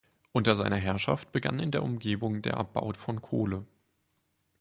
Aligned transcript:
Unter 0.31 0.55
seiner 0.55 0.77
Herrschaft 0.77 1.31
begann 1.31 1.59
in 1.59 1.69
der 1.69 1.83
Umgebung 1.83 2.41
der 2.41 2.57
Abbau 2.57 2.91
von 2.93 3.21
Kohle. 3.21 3.67